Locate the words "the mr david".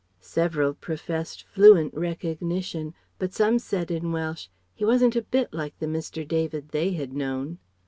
5.77-6.69